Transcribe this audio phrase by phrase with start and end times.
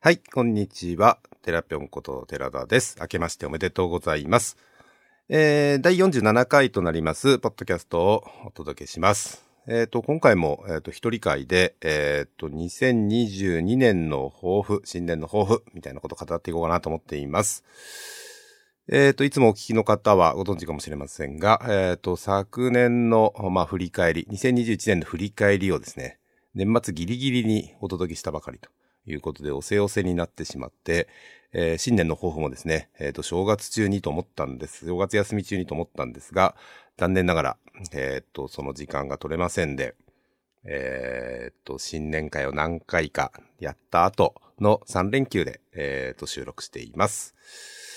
[0.00, 1.18] はい、こんにちは。
[1.42, 2.98] テラぴょんこと寺田です。
[3.00, 4.56] 明けましておめでとうございます。
[5.28, 9.44] えー、第47回となります、ポッドキャストをお届けします。
[9.66, 17.64] えっ、と、今回も、えっ、と、一人会で、えっ、と、2022年の抱負、新年の抱負、みたいなことを語っていこうかなと思っています。
[18.88, 26.20] えっ、と、いつもお聞きの方はご存知かもしれませんが、えっ、と、昨年の、まあ、振り返り、2021年の振り返りをですね、
[26.54, 28.70] 年末ギリギリにお届けしたばかりと
[29.08, 31.08] いうことで、おせおせになってしまって、
[31.52, 34.86] えー新年の抱負もですね、えっ、と、正月中にと思ったんです。
[34.86, 36.54] 正月休み中にと思ったんですが、
[36.96, 37.56] 残念ながら、
[37.92, 39.94] えっ、と、その時間が取れませんで、
[40.64, 47.87] えっ、と、新年会を何回かやった後の3連休で、えっ、と、収録しています。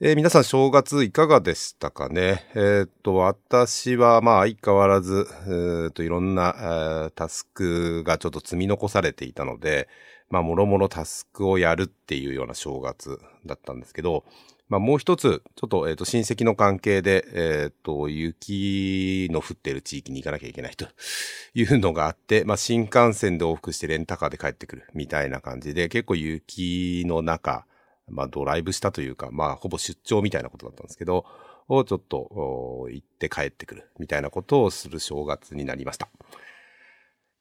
[0.00, 2.44] えー皆さん正月いかがでしたかね？
[2.56, 9.88] えっ、と、私はまあ相変わらず、えーと、いろんな、えタスクがちょっと積み残されていたので、
[10.30, 14.24] まあ、もろもろタスクをやるっていうような正月だったんですけど、
[14.68, 20.86] まあ、もう一つ、ちょっと、えっ、と、親戚の関係で、えっ、と、雪の降っている地域に行かなきゃいけないと
[21.54, 27.64] いうのがあって、まあ、新幹線で往復してレンタカーで帰ってくるみたいな感じで、結構雪の中、
[28.08, 31.24] まあ、ドライブしたというか、まあ、ほぼ出張みたいなことだったんですけど、
[31.68, 36.08] をちょっと行って帰ってくるみたいなことをする正月になりました。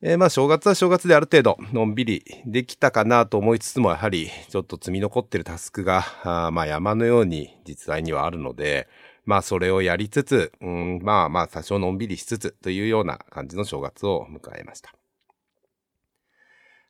[0.05, 8.89] えーまあ正月は正月である程度のんびりできたかなと思いつつもやはりちょっと積み残ってるタスクがあまあ山のように実在にはあるので
[9.23, 14.93] まあそれをやりつつ、うん、まあまあ多少のんびりしつつというような感じの正月を迎えました。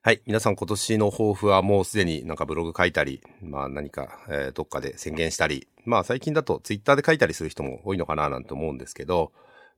[0.05, 0.21] はい。
[0.25, 9.31] 皆さん今年の抱負はもうすでになんかブログ書いたり、まあ何か、えーどっかで宣言したり、まあ最近だとツイッターで書いたりする人も多いのかななんて思うんですけど、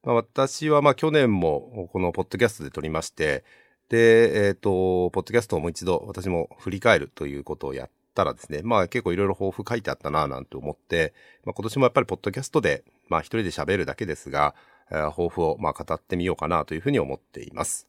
[0.04, 3.44] まあ、私はまあ去年もこのポッドキャストで撮りまして、
[3.90, 11.14] で、えっ、と、ポッドキャストをもう一度私も振り返るということをやったらですね、まあ結構いろいろ抱負書いてあったななんて思って、
[11.46, 14.56] まあ今年もやっぱりポッドキャストで、まあ一人で喋るだけですが、
[14.90, 17.88] えー抱負をまあ語ってみようかなというふうに思っています。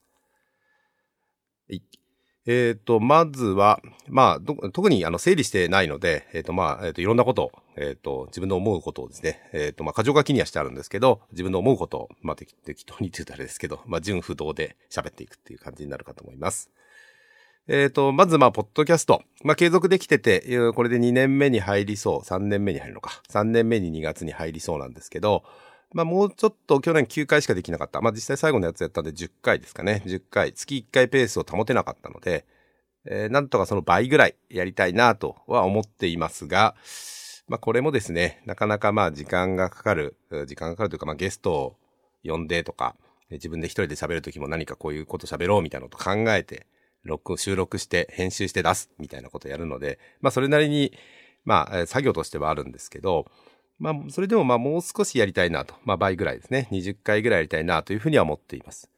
[2.47, 12.55] えっ、と、まずは、まあ、特にあの整理してないので、えっ、と、まあ、えっ、と、いろんなこと、えっ、と、自分の思うことをですね、えっ、と、まあ、箇条書きにはしてあるんですけど、自分の思うことを、まあ、適
[12.87, 16.71] 当にって言うとあれですけど、まあ、順不動で喋っていくっていう感じになるかと思います。
[17.67, 19.23] えっ、と、まず、まあ、ポッドキャスト。
[19.43, 23.23] まあ、継続できてて、これで2年目に入りそう、3年目に入るのか。
[23.29, 25.43] 3年目に2月に入りそうなんですけど、
[25.93, 28.01] まあ、もうちょっと去年9回しかできなかった。
[28.01, 30.03] まあ、実際最後のやつやったんで10回ですかね。
[30.05, 30.53] 10回。
[30.53, 32.45] 月1回ペースを保てなかったので、
[33.07, 36.75] えーなんとかその倍ぐらいやりたいなとは思っていますが、
[37.49, 40.17] まあこれもですね、なかなかまあ時間がかかる、
[40.47, 41.77] 時間がかかるというかまあゲストを
[42.25, 42.97] 呼んでとか、
[43.31, 46.67] 自分で一人で喋るときも何かこういうこと喋ろうみたいなこと考えて、
[47.05, 50.93] 録、収録して編集して出すみたいなことをやるので、まあそれなりに、
[51.45, 53.27] まあ作業としてはあるんですけど、
[53.78, 58.91] まあそれでもまあもう少しやりたいなと、まあ倍ぐらいですね、20回ぐらいやりたいなというふうには思っています。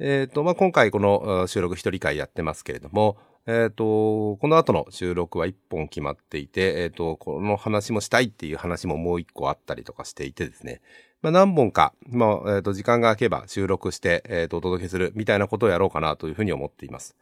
[0.00, 10.80] えっ、と、まあ、今回この収録一人会やってますけれども、えっ、と、この後の収録は一本決まっていて、えっ、と、この話もしたいっていう話ももう一個あったりとかしていてですね、
[11.20, 17.14] まあ、何本か、まあ、えっ、と、時間が空けば収録して、えっ、と、お届けするみたいなことをやろうかなというふうに思っています。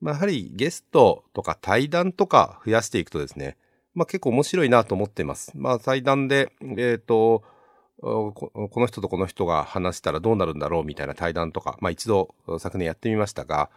[0.00, 3.56] まあ、やはりゲストとか対談とか増やしていくとですね、
[3.98, 5.52] まあ、結構面白いなと思っています。
[5.56, 7.42] まあ、対談で、えっ、と、
[8.00, 13.70] この人とこの人が話したらどうなるんだろうみたいな対談とか、まあ一度昨年やってみましたが、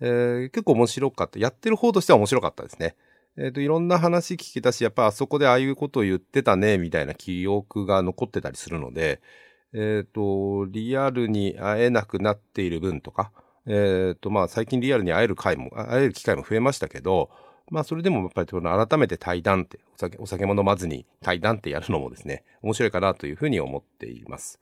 [0.00, 1.38] えー結構面白かった。
[1.38, 2.96] やってる方としては面白かったですね。
[3.36, 9.20] えっ、と、いろんな話聞けたし、やっぱあそこでああいうことを言ってたね、みたいな記憶が残ってたりするので、
[9.74, 13.30] えっ、と、リアルに会えなくなっている分とか、
[13.66, 17.28] えっ、と、まあ最近リアルに会える回も、会える機会も増えましたけど、
[17.70, 24.60] まあそれでもやっぱりその改めて対談って、お酒、お酒も飲まずに対談ってやるのもですね、 面白いかなというふうに思っています。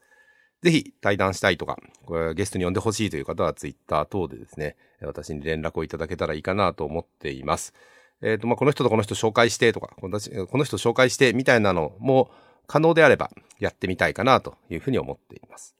[0.62, 7.74] ぜひ対談したいとか、これゲストに呼んでほしいという方はツイッター等でですね、私に連絡をいただけたらいいかなと思っています。
[8.22, 12.30] えっ、と、まあ、この人とこの人紹介してとか、この人紹介してみたいなのも
[12.66, 15.76] 可能であればやってみたいかなというふうに思っています。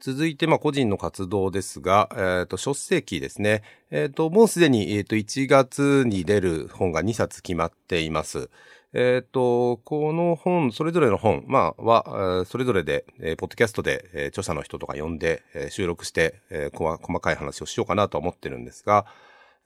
[0.00, 3.62] 続いて、まあ、個人の活動ですが、えっ、と、書籍ですね。
[3.90, 8.48] えっ、と、もうすでに、えっ、と、1月に出る本が2冊決まっています。
[8.92, 19.04] えっ、と、この本、それぞれの本、まあ、は、それぞれで、えーポッドキャストで、え著者の人とか呼んで、え収録して、え細かい話をしようかなと思ってるんですが、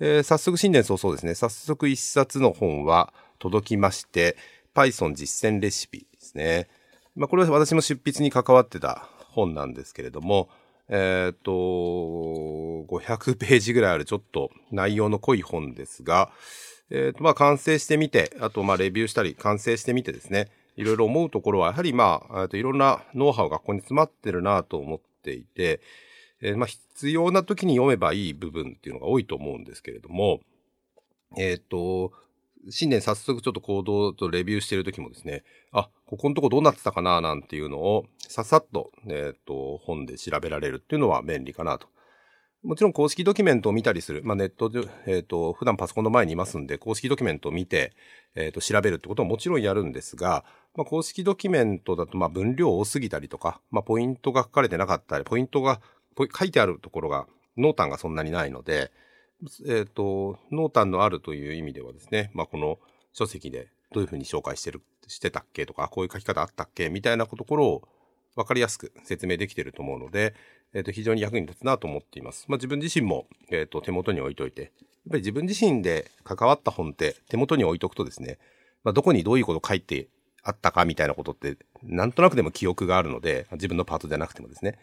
[0.00, 4.36] え早速新年早々ですね、早速一冊の本は届きまして、
[4.74, 6.68] Python 実践レシピですね。
[7.14, 10.48] まあ、これは私も執筆に関わってた本なんですけれども、
[10.88, 16.30] えっ、と、500ページぐらいあるちょっと内容の濃い本ですが、
[16.90, 25.80] えっ、と、まあ、完成してみて、あと、まあ、レビューしたり、完成してみてですね、いろいろ思うところは、やはりまあ、えっといろんなノウハウがここに詰まってるなと思っていて、
[26.40, 30.40] えー、まあ、必要な時に読めばいい部分っていうのが多いと思うんですけれども、
[31.38, 32.12] えっ、と、
[32.70, 41.88] 新年早速ちょっと行動とレビューしてる時もですね、あ、ここのとこどうなってたかななんていうのをささっと、えっ、と、本で調べられるっていうのは便利かなと。
[42.62, 44.22] もちろん公式ドキュメントを見たりする。
[44.22, 47.92] まあ、ネットで、えっ、と、普段パソコンの前にいますんで、公式ドキュメントを見て、
[48.36, 50.44] えっ、と、調べるってことはもちろんやるんですが、
[50.76, 55.80] まあ、公式ドキュメントだと、まあ、分量多すぎたりとか、まあ、ポイントが書かれてなかったり、ポイントが
[56.16, 57.26] 書いてあるところが、
[57.56, 58.92] 濃淡がそんなにないので、
[59.66, 62.78] えっ、と、濃淡のあるという意味ではですね、まあ、この
[63.12, 67.88] 書籍でどういうふうに紹介してる、してたっけとか、こういう書き方あったっけみたいなところを
[68.36, 70.34] 分かりやすく説明できてると思うので、
[70.74, 72.46] えっ、と、非常に役に立つなと思っています。
[72.48, 74.70] まあ、自分自身も、えっ、と、手元に置いといて、やっ
[75.10, 78.38] ぱり自分自身で関わった本って手元に置いとくとですね、
[78.84, 80.08] まあ、どこにどういうこと書いて
[80.42, 84.78] あったかみたいなことって、なんとなくでも記憶があるので、自分のパートじゃなくてもですね、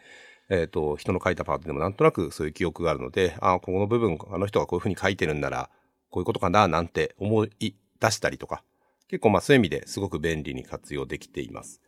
[0.50, 5.70] えっ、ー、と、人の書いたパートでもなんとなくそういう記憶があるので、ああ、ここの部分、あの人がこういうふうに書いてるんなら、
[6.10, 8.64] こういうことかな、なんて思い出したりとか、
[9.08, 11.82] 結構まあそういう意味ですごく便利に活用できています。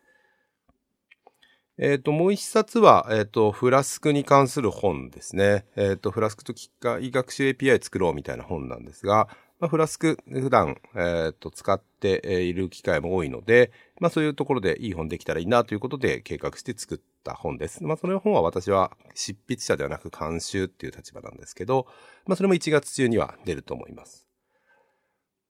[1.78, 5.66] えっ、ー、と、もう一冊は、えっ、ー、と、フラスクに関する本ですね。
[5.75, 9.30] えっ、と、フラスクと機械学習 API 作ろうみたいな本なんですが、
[9.62, 17.84] まあ、フラスク普段、えっ、と、使っている機会も多いので、まあそういうところでいい本できたらいいなということで計画して作った本です。
[17.84, 21.86] まあその本は私は執筆者ではなく監修っていう立場なんですけど、
[22.25, 24.28] まあそれも1月中には出ると思います。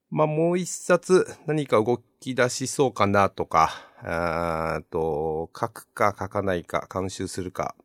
[0.09, 3.71] まあもう一冊何か動き出しそうかなとか、
[4.91, 7.75] と書くか書かないか、監修するか、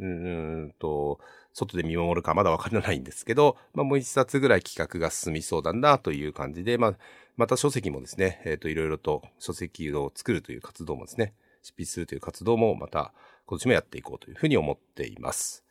[0.00, 1.20] うんと、
[1.54, 6.94] 外で見守るかまだわからないんですけど、まあもう一冊ぐらい企画が進みそうだなという感じで、まあ
[7.36, 13.12] また書籍もですね、えっ、ー、と、いろいろと書籍を作るという活動もですね、執筆するという活動もまた
[13.46, 15.64] 今年もやっていこうというふうに思っています。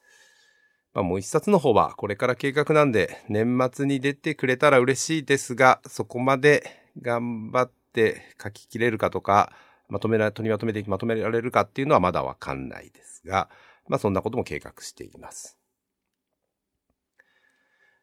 [0.94, 6.64] まあもう一冊の方はこれから計画なんで年末に出てくれたら嬉しいですが、そこまで
[7.02, 9.52] 頑張って書ききれるかとか、
[9.90, 13.50] まとめら、取りまとめてまとめられるかっていうのはまだわかんないですが、
[13.88, 15.63] まあそんなことも計画しています。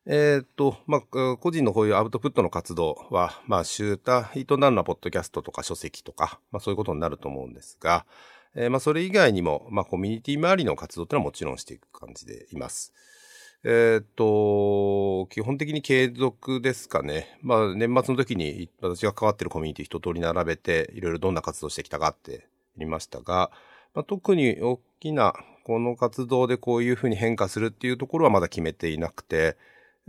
[0.07, 8.07] えー、っと、まあ、個人のこういうアウトプットの活動は、まあ、集大となるのは、ポッドキャストとか書籍とか、まあ、そういうことになると思うんですが、
[8.55, 12.93] えー、まあ、それ以外にも、まあ、コミュニティ周りの活動っていうのはもちろんしていく感じでいます。
[13.63, 17.39] えー、っと、基本的に継続ですかね。
[17.43, 22.47] まあ、年末の時に私が関わってるコミュニティ一通り並べて、いろいろどんな活動してきたかって
[22.79, 23.51] 言いましたが、
[23.95, 29.59] まあ、特に大きな、この活動でこういうふうに変化するっていうところはまだ決めていなくて、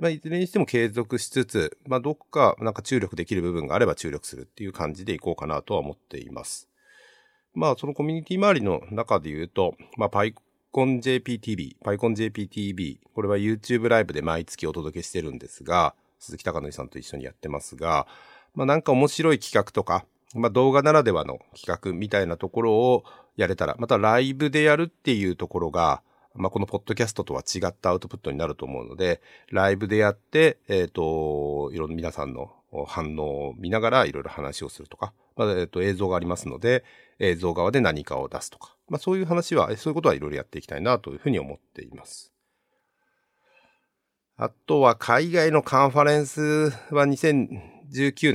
[0.02, 6.68] まあ、いずれにしても継続しつつ、まあ、どっかなんか注力できる部分があれば注力するっていう感じでいこうかなとは思っています。
[7.54, 18.08] まあ、そのコミュニティ周りの中で言うと、まあ、PyConJPTV、PyConJPTV、これは YouTube ライブで毎月お届けしてるんですが、鈴木隆則さんと一緒にやってますが、
[18.56, 23.04] まあ、なんか面白い企画とか、まあ、動画ならではの企画みたいなところを
[23.38, 26.02] やれたら、またライブでやるっていうところが、
[26.36, 32.52] まあ、このポッドキャストとは違ったアウトプットになると思うので、ライブでやって、えっ、ー、と、いろんな皆さんの
[32.88, 36.84] 反応を見ながらいろいろ話をするとか、まあ、えっ、ー、と、映像がありますので、
[37.20, 42.32] 映像側で何かを出すとか、まあ、そういう話は、そういうことはいろいろやっていきたいなというふうに思っています。
[44.38, 48.32] あとは海外のカンファレンスは2019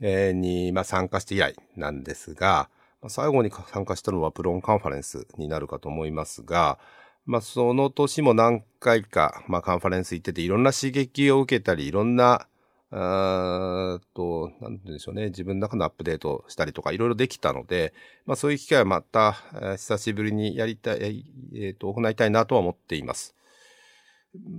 [0.00, 2.68] 年に参加して以来なんですが、
[3.08, 6.80] 最後に参加したのはプロンカンファレンスになるかと思いますが、
[7.26, 12.46] まあ、その年も何回か、まあ、カンファレンス行ってて、いろんな刺激を受けたり、いろんな、
[12.92, 17.92] あと、なんでしょうね、自分の中のアップデートしたりとか、いろいろできたので、
[18.26, 19.32] まあ、そういう機会はまた、
[19.76, 23.34] 久しぶりにやりたい、えっ、ー、と、行いたいなとは思っています。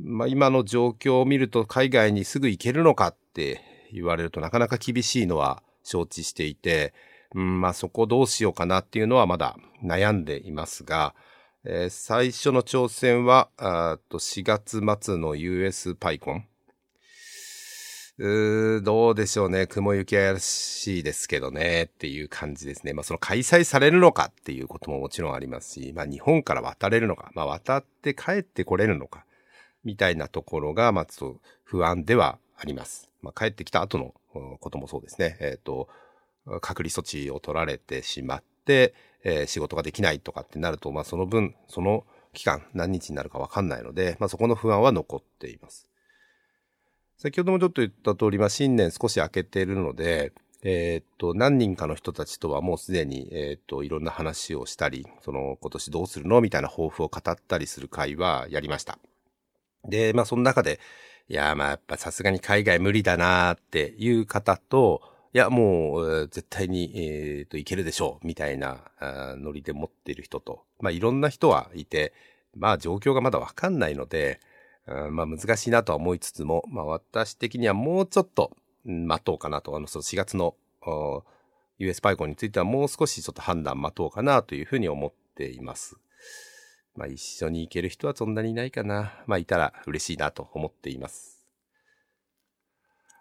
[0.04, 3.62] まあ、今の状況を見ると、海外にすぐ行けるのかって
[3.94, 6.94] 言われるとなかなか厳しいのは承知していて、
[7.34, 11.16] うん、まあ、そこどうしようかなっていうのはまだ悩んでいますが、
[11.70, 16.48] えー、最初の挑戦は、あと4月末の US パイコン。
[18.20, 19.68] うーどうでしょうね。
[19.68, 21.84] 雲行き怪しいですけどね。
[21.84, 22.94] っていう感じですね。
[22.94, 29.26] まあその開催されるのかっていうことももちろんありますし、まあ日本から渡れるのか、まあ渡って帰ってこれるのか、
[29.84, 33.10] みたいなところが、まあちょっと不安ではあります。
[33.22, 34.14] まあ帰ってきた後の
[34.62, 35.36] こともそうですね。
[35.42, 35.90] えっ、ー、と、
[36.62, 38.57] 隔離措置を取られてしまって、
[39.24, 45.88] えー、仕事ができないとかってなると、まあその分、その期間何日になるかわかんないので、まあそこの不安は残っています。
[47.18, 50.34] 先ほどもちょっと言った通り、まあ新年少し明けているので、
[50.64, 56.42] えー、っと、何人かの人たちとはもうすでに、えー、っと、いろんな話をしたり、その、今年どうするの？
[56.42, 58.98] みたいな抱負を語ったりする会はやりました。
[59.88, 60.80] で、まあその中で、
[61.30, 65.02] いや、まあやっぱさすがに海外無理だなっていう方と、
[65.34, 68.92] いや、もう、絶対に、えっ、ー、と、いけるでしょう、みたいな、
[69.38, 72.14] ノリで持っている人と、まあ、いろんな人はいて、
[72.56, 74.40] まあ、状況がまだわかんないので、
[74.88, 78.56] うん、まあ、難しいなとは思いつつも、まあ、私的にはもうちょっと、
[78.86, 80.56] 待とうかなと、あの、その4月の、
[81.78, 85.98] US パイコンについてはもう少しちょっと判断待とうかなというふうに思っています。
[86.96, 89.14] まあ、一緒に行ける人はそんなにいないかな。
[89.28, 91.46] まあ、いたら嬉しいなと思っています。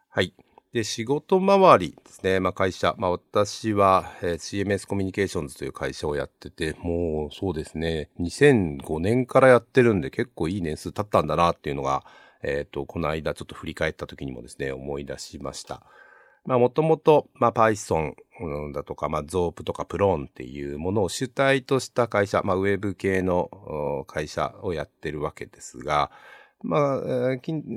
[0.08, 0.32] はい。
[0.76, 2.38] で、仕事周りですね。
[2.38, 2.94] まあ会社。
[2.98, 8.10] まあ私は、えー、CMS コミュニケーションズという会社をやってて、もうそうですね。
[8.20, 12.04] 2005年からやってるんで結構いい年数経ったんだなっていうのが、
[12.42, 15.82] えっ、ー、と、この間ちょっと振り返った時にもですね、思い出しました。
[16.44, 18.12] まあもともと、まあ Python
[18.74, 26.10] だとか、まあ ZOP とか Plon っていうものを主体とした会社、まあウェブ系の会社をやってるわけですが、
[26.62, 27.00] まあ、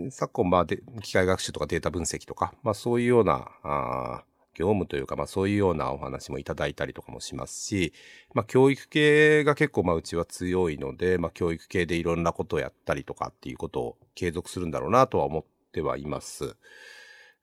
[0.09, 4.23] 昨今、まあで、機械学習とかデータ分析とか、まあそういうような、あ
[4.59, 7.93] 業務というか、まあそういうようなお話もいただいたりとかもしますし、
[8.33, 16.57] まあ教育系が結構まあうちは強いので、まあ教育系でいろんなことをやったりとかっていうことを継続するんだろうなとは思ってはいます。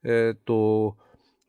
[0.03, 0.95] えっ、ー、と、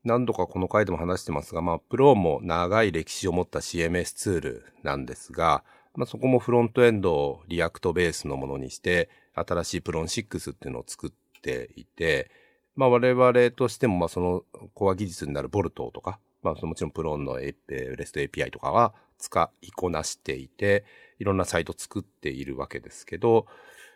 [0.04, 5.64] 何度かこの回でも話してますが、まあ Plone も長い歴史を持った CMS ツールなんですが、
[5.99, 12.31] まあそこもフロントエンドを React ベースのものにして、新しい Plone 6っていうのを作っていて、
[12.76, 20.85] まあ我々としてもまあそのコア技術になる Volto とか、まあもちろん Plone の REST API とかは使いこなしていて、
[21.19, 23.47] いろんなサイト作っているわけですけど、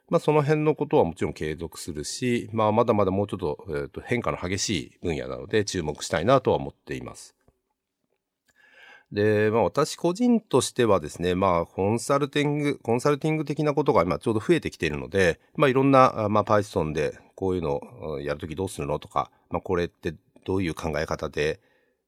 [0.09, 7.37] まあその辺のことはもちろん継続するし、まあまだまだもうちょっと,、えー、と変化の激しい分野なので注目したいなとは思っています。
[9.13, 20.15] で、まあ私個人としてはですね、まあコンサルティング、コンサルティング的なことが今ちょうど増えてきているので、まあいろんな、まあ Python でこういうのをやるときどうするのとか、まあこれって
[20.45, 21.61] どういう考え方で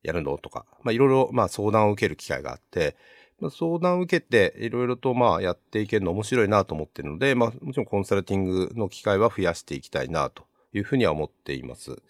[0.03, 2.97] やるのとか、まあいろいろまあ相談を受ける機会があって、
[3.39, 12.01] まあ、相談を受けていろいろとまあやっていけるの面白いなと思っているので、まあもちろんコンサルティングの機会は増やしていきたいなというふうには思っています。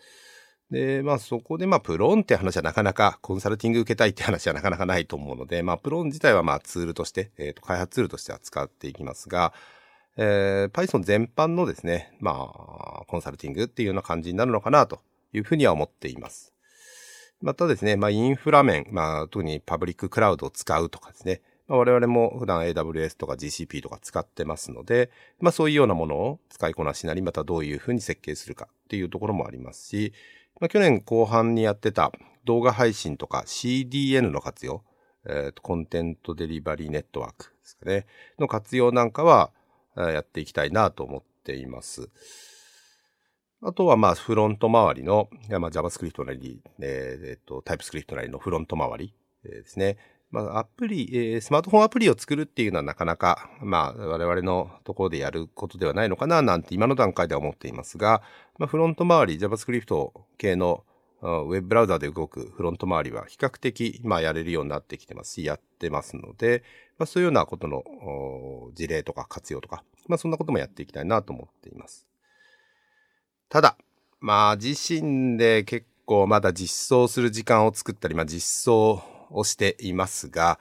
[0.74, 9.52] で、まあそこでまあプロンって話はなかなか、コンサルティング受けたいって話はなかなかないと思うので、まあプロン自体はまあツールとして、えっ、ー、と開発ツールとしては使っていきますが、
[10.16, 14.98] えー、Python 全般のですね、まあコンサルティングっていうような感じになるのかなと
[15.32, 16.52] いうふうには思っています。
[17.40, 30.12] またですね、まあインフラ面、まあ特にパブリッククラウドを使うとかですね、まあ、我々も普段 AWS とか GCP とか使ってますので、まあそういうようなものを使いこなしなり、またどういうふうに設計するかっていうところもありますし、
[30.60, 32.12] まあ、去年後半にやってた
[32.44, 34.82] 動画配信とか CDN の活用、
[35.26, 38.06] えー、 Content Delivery Network ですかね、
[38.38, 39.50] の活用なんかは
[39.96, 42.10] やっていきたいなと思っています。
[43.62, 49.14] あとは、まあ、フロント周りの、まあ、JavaScript なり、えっ、ー、と、TypeScript なりのフロント周り、
[49.48, 49.96] ですね。
[50.34, 58.20] まあ、アプリ、えー、スマートフォンアプリを作るっていうのはなかなか、まあ、我々のところでやることではないのかな、なんて今の段階では思っていますが、
[58.58, 60.82] まあ、フロント周り、JavaScript 系の
[61.22, 66.64] ウェブブラウザで動くフロント周りは比較的、まあ、やれるようになってきてますし、やってますので、
[66.98, 67.84] まあ、そういうようなことの
[68.74, 72.08] 事例とか活用とか、まあ、そんなこともやっていきたいなと思っています。
[73.48, 73.76] ただ、
[74.18, 79.00] まあ、自身で結構まだ実装する時間を作ったり、まあ、実装
[79.30, 80.58] をしていますが、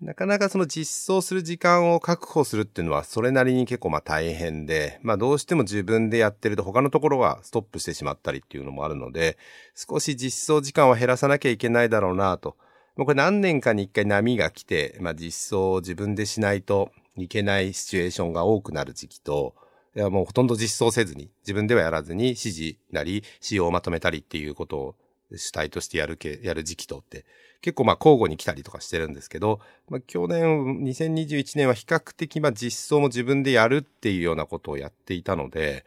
[0.00, 9.36] なかなかその実装する時間を確保するっていうのはそれなりに結構まあ大変で、まあどうしても自分でやってると他のところがストップしてしまったりっていうのもあるので、
[9.74, 12.56] 少し実装時間を減らさなきゃいけないだろうなと。
[12.96, 19.56] もうこれ何年かに一回波が来て、まあ実装を自分でしないといけないシチュエーションが多くなる時期と、
[19.96, 24.94] いやもうほとんど実装せずに、自分ではやらずに指示なり、仕様をまとめたりっていうことを
[25.34, 27.24] 主体としてやるけ、やる時期とって、
[27.60, 35.84] 結構まあ交互に来たりとかしてるんですけど、まあ去年、2021年は比較的まあ実装も自分でやるっていうようなことをやっていたので、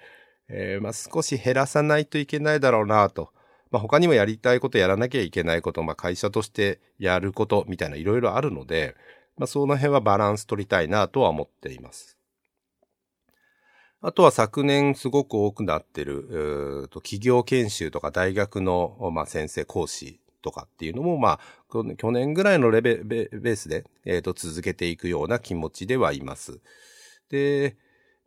[0.49, 3.31] えー、まあ少し減らさないといけないだろうなと。
[3.71, 8.95] まあ他にもやりたいことやらなきゃいけないこと、まあ会社としてやることみたいないろいろあるので、
[9.37, 12.17] まあその辺はバランス取りたいなとは思っています。
[14.01, 26.59] あとは昨年すごく多くなってる、えっと企業研修とか大学の、まあ、先生講師とかっていうのも、まあ、去年ぐらいのレベベースで、え、ー、と、続けていくような気持ちではいます。
[27.29, 27.75] で、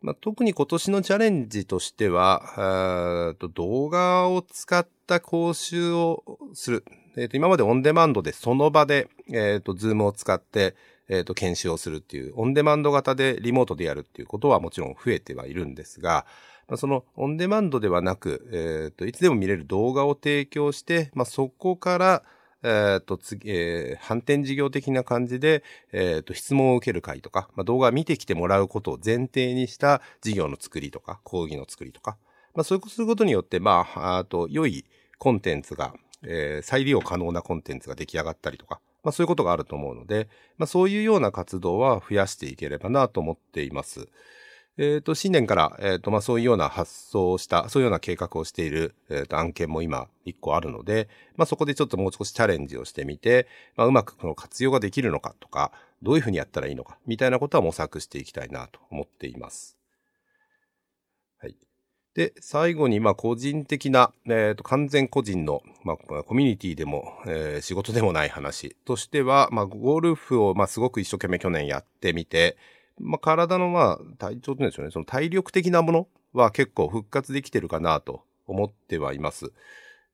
[0.01, 6.85] まあ、特に今年のチャレンジとしては、と動画を使った講習をする。
[7.17, 10.75] えー、と今までオンデマンドでその場で、え、ー、と、 Zoom を使って、
[11.07, 16.25] えっ、と、研修をするっていう、オンデマンド型でリモートでやるっていうことはもちろん増えてはいるんですが、
[16.67, 22.23] まあ、そのオンデマンドではなく、えっ、と、いつでも見れる動画を提供して、まあ、そこから、
[22.63, 32.17] えっ、と、次、えー、反転授業的な感じで、えっ、と、質問を受ける会とか、まあ、動画を見てきてもらうことを前提にした授業の作りとか、講義の作りとか、
[32.55, 34.85] まあ、そういうすることによって、まあ、あと、良い
[35.19, 35.93] コンテンツが、
[36.23, 44.09] えー、再利用可能なコンテンツが出来上がったりとか、まあそういうことがあると思うので、まあそういうような活動は増やしていければなと思っています。
[44.77, 55.71] えっ、ー、と、新年から、えっ、ー、と、まあそういうような発想をした、そういうような計画をしている、えっ、ー、と、案件も今一個あるので、まあそこでちょっともう少しチャレンジをしてみて、まあうまくこの活用ができるのかとか、
[56.03, 59.77] どういうふうにやったらいいのか、みたいなことは模索していきたいなと思っています。
[61.37, 61.55] はい。
[62.13, 72.57] で、最後に、まあ、個人的な、えっ、と、完全個人の、まあ、コミュニティでも、えー、仕事でもない話としては、まあ、ゴルフを、まあ、すごく一生懸命去年やってみて、
[72.99, 79.45] まあ、体の、まあ、体調ってうんでしょうね、その体力的なものは結構復活できてるかなと思ってはいます。
[79.45, 79.53] やっ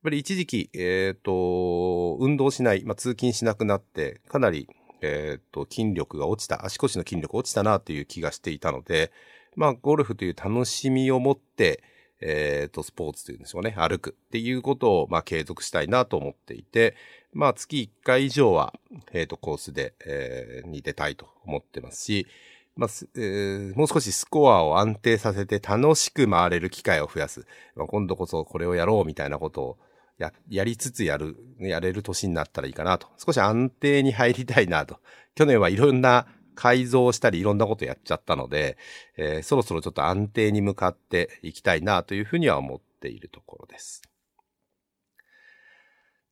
[0.03, 4.67] ぱり一時期、えっ、ー、と、運動しない、まあ、通勤しなくなって、かなり、
[5.01, 9.11] えっ、ー、と、筋力が落ちた、足腰の筋力落ちたなという気がしていたので、
[9.55, 11.83] まあ、ゴルフという楽しみを持って、
[12.19, 16.95] えっ、ー、と、スポーツというんでしょうね、歩くっていうことを、まあ、継続したいなと思っていて、
[17.33, 18.73] まあ、月1回以上は、
[19.11, 22.27] えっ、ー、と、コースで、えー、に出たいと思ってますし、
[22.75, 27.46] まあ、えー、もう少しスコアを安定させて楽しく回れる機会を増やす。
[27.75, 29.78] まあ、今度こそこれをやろうみたいなことを
[30.18, 33.08] や、やりつつやる、やれる年になったらいいかなと。
[33.18, 35.00] 少し安定に入りたいなと。
[35.36, 38.78] 去年はいろんな改造したりいろんなことやっちゃったので、
[39.18, 44.01] えー、そろそろちょっと安定に向かっていきたいなというふうには思っているところです。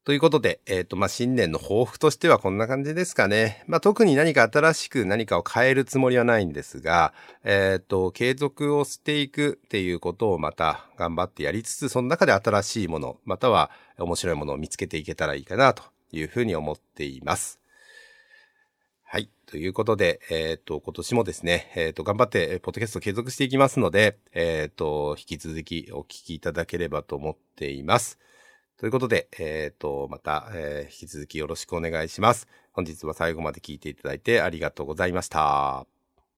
[0.09, 3.63] ということで、えっ、ー、と、まあ、新年の抱負としてはこんな感じですかね。
[3.67, 17.59] まあ、特に何か新しく何かを変えるつもりはないんですが、えっ、ー、と、継続をしていくっていうことをまた頑張ってやりつつ、その中で新しいもの、または面白いものを見つけていけたらいいかなというふうに思っています。
[19.03, 19.29] はい。
[19.45, 28.17] ということで、えっ、ー、と、今年もですね、えっ、と、頑張って、ポッドキャスト継続していきますので、えっ、と、引き続きお聞きいただければと思っています。
[28.79, 32.47] ということで、えっ、と、また、え引き続きよろしくお願いします。
[32.71, 35.98] 本日は最後まで聞いていただいてありがとうございました。